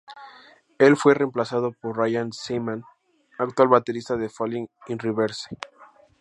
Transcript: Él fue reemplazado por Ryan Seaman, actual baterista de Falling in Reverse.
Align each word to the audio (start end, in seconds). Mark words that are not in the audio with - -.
Él 0.79 0.97
fue 0.97 1.13
reemplazado 1.13 1.73
por 1.73 1.95
Ryan 1.95 2.33
Seaman, 2.33 2.85
actual 3.37 3.67
baterista 3.67 4.15
de 4.17 4.29
Falling 4.29 4.65
in 4.87 4.97
Reverse. 4.97 5.55